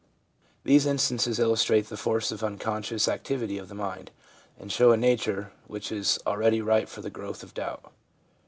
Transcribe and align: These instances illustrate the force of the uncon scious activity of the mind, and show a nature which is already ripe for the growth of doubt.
These 0.63 0.87
instances 0.87 1.37
illustrate 1.37 1.87
the 1.89 1.95
force 1.95 2.31
of 2.31 2.39
the 2.39 2.47
uncon 2.47 2.81
scious 2.81 3.07
activity 3.07 3.59
of 3.59 3.69
the 3.69 3.75
mind, 3.75 4.09
and 4.59 4.71
show 4.71 4.91
a 4.91 4.97
nature 4.97 5.51
which 5.67 5.91
is 5.91 6.17
already 6.25 6.59
ripe 6.59 6.89
for 6.89 7.01
the 7.01 7.11
growth 7.11 7.43
of 7.43 7.53
doubt. 7.53 7.93